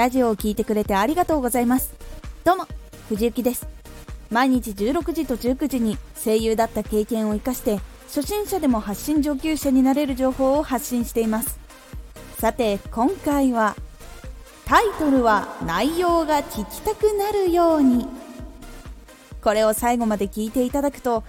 [0.00, 1.92] ラジオを聴いてくれてありがとうございます。
[2.42, 2.66] どうも
[3.10, 3.66] 藤幸です。
[4.30, 11.58] 毎日16時と19時に声優だった経験を生かして初心者でも発信上級者になれる情報を発信しています。
[12.38, 13.76] さて今回は
[14.64, 18.06] タイトルは内容が聞きたくなるように。
[19.42, 21.24] これを最後まで聞いていただくと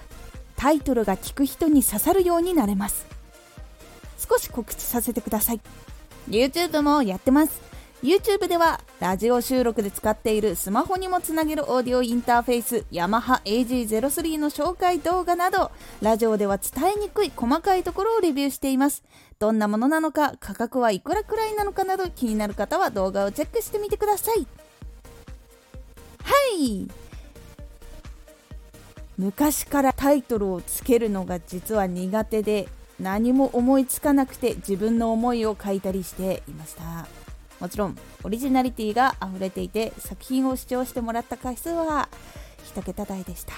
[0.56, 3.04] タイトルが聞く人に刺さるようになれます。
[4.16, 5.60] 少し告知させてください。
[6.26, 7.72] YouTube もやってます。
[8.02, 15.70] YouTube ではラジオ収録で使っているスマホにもつなげるオーディオインターフェースヤマハ AG03 の紹介動画など
[16.00, 19.04] ラジオでは伝えにくい細かいところをレビューしています。
[19.38, 24.48] どんなものなのか価格はいくらくらいなのかなど気になる方は動画をチェックしてみてください。
[26.24, 26.88] はい。
[29.16, 37.21] 昔からタイトルをつけるのが実は苦手で何も思いつかなくて自分の思いを書いたりしていました。
[37.62, 42.08] もちろんオリジナリティが溢れていて作品を視聴してもらった回数は
[42.74, 43.52] 1桁台でした。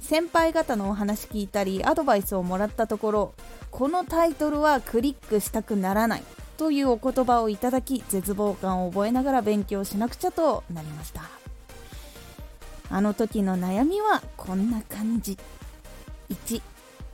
[0.00, 3.34] 先輩方のお話聞いたりアドバイスをもらったところ
[3.70, 6.22] このタイトルはクリックしたくならない
[6.56, 11.24] というお言葉をいただき絶望感を覚えながら勉強しなくちゃとなりました。
[12.90, 15.36] あの時の悩みはこんな感じ。
[16.30, 16.62] 1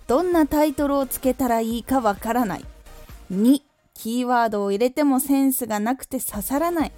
[0.06, 2.64] どんなタイトルをつけたらいいかわからない。
[3.33, 3.61] 2
[3.95, 6.92] キーワードを入れてもセンスがなくて刺さらない。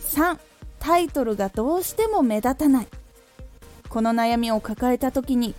[0.00, 0.38] 3
[0.78, 2.88] タイトルがどうしても目立たない。
[3.88, 5.54] この悩みを抱えた時に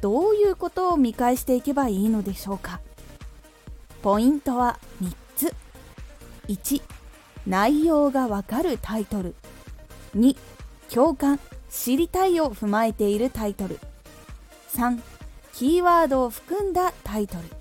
[0.00, 2.80] どういうことを見返していけばいいのでしょうか。
[4.02, 5.54] ポイントは3つ。
[6.48, 6.82] 1
[7.46, 9.34] 内容がわかるタイトル。
[10.16, 10.36] 2
[10.92, 11.38] 共感
[11.70, 13.78] 知りたいを踏まえているタイトル。
[14.74, 15.00] 3
[15.52, 17.59] キーワードを含んだタイトル。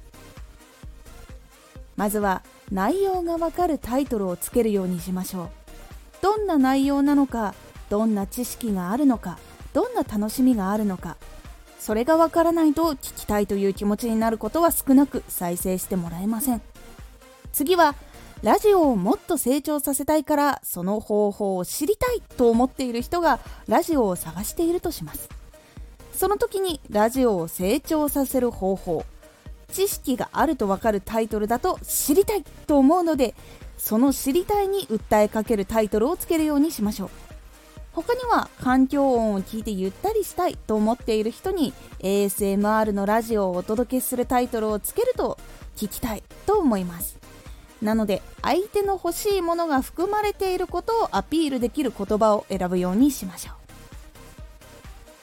[2.00, 5.50] まずは内容がわかるタイトルをつけるようにしましょう。
[6.22, 7.53] どんな内容なのか
[7.89, 9.37] どんな知識があるのか
[9.73, 11.17] どんな楽しみがあるのか
[11.77, 16.61] それがわからないと聞きたいという気持ちになることは少なく再生してもらえません。
[17.52, 17.95] 次は
[18.43, 25.27] ラジオをもっと成長させたいからその方法を知りたいと思っている人がラジオを探しているとします。
[26.14, 29.04] その時にラジオを成長させる方法
[29.72, 33.36] 知識があるとわかるタイトルだと知りたいと思うので
[33.78, 37.10] その知りたいに訴えかけるタイトルをつけるようにしましょう。
[37.92, 45.38] 他には環境音を聞いてゆったりしたいと思っている人に ASMR のラジオをお届けするタイトルをつけると
[45.76, 47.18] 聞きたいと思います。
[47.82, 53.54] なので相手の欲しいものが含まれていることをアピールできる言葉を選ぶようにしましょ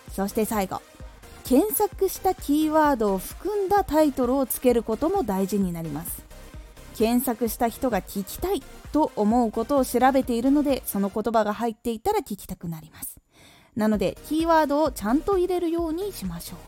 [0.08, 0.10] う。
[0.12, 0.80] そして最後。
[1.46, 6.24] 検索したキーワードを含んだタイトルをつけることも大事になります。
[6.96, 13.20] 検索した人が聞きたいと思うことを調べているのでその言葉が入っていたら聞きたくなります。
[13.76, 16.58] なのでキーワードをちゃんと入れるようにしましょう。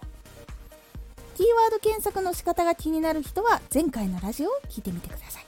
[1.36, 5.40] キーワード検索の仕方が気になる人は前回のラジオを聞いてみてくださ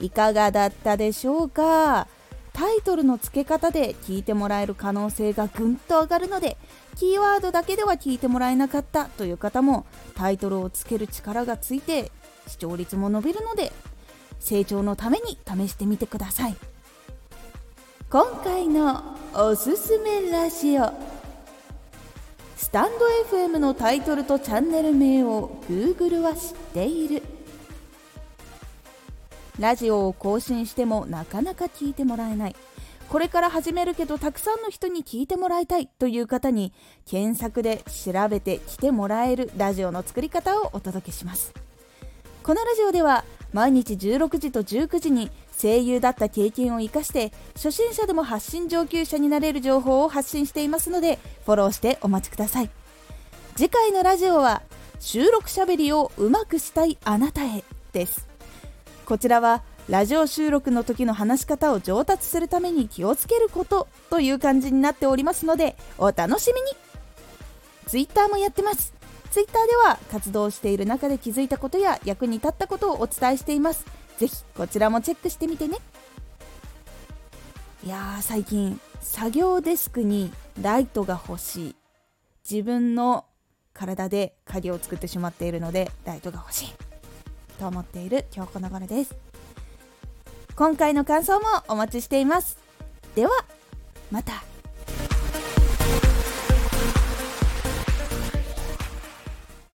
[0.00, 0.06] い。
[0.06, 2.08] いかがだったでしょうか？
[2.54, 6.56] タイトルの付け方で聞いてもらえる可能性がぐんと上がるので
[6.96, 9.84] キーワードだけでは聞いてもらえなかったという方も
[10.14, 12.12] タイトルをつける力がついて
[12.46, 13.72] 視聴率も伸びるので
[14.38, 16.56] 成長のために試してみてください。
[18.08, 20.92] 今回のおすすめラジオ。
[22.56, 22.90] スタン
[23.32, 27.22] ド FM のタイトルとチャンネル名を Google は知っている。
[29.58, 32.56] ラジオを更新してもなかなか聞いてもらえない。
[33.08, 36.72] これから始めるけどたくさんの人に聞いてもらいたいという方に
[37.06, 41.52] 検索で調べて来てもらえるラジオの作り方をお届けします。
[42.42, 52.70] このラジオでは毎日16時と19時に声優だった経験を生かして初心者でも発信上級者になれる情報を発信していますのでフォローしてお待ちください。
[53.54, 54.62] 次回のラジオは
[54.98, 57.62] 収録しゃべりをうまくしたいあなたへ
[57.92, 58.33] です。
[59.04, 66.68] こちらはラジオ収録の時の話し方を上達するために気をつけることという感じになっておりますのでお楽しみに。
[67.86, 68.94] Twitter もやってます。
[69.30, 73.84] Twitter では活動している中で気づいたことや役に立ったことをお伝えしています。
[74.16, 75.76] ぜひこちらもチェックしてみてね。
[77.84, 81.76] いやー最近作業デスクにライトが欲しい。
[82.50, 83.26] 自分の
[83.74, 86.93] 体で鍵を作ってしまっているのでライトが欲しい。
[87.58, 89.14] と思っている今日この頃です。
[90.56, 92.58] 今回の感想もお待ちしています。
[93.14, 93.32] では
[94.10, 94.53] また。